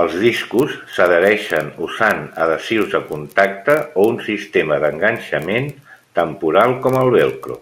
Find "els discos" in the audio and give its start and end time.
0.00-0.74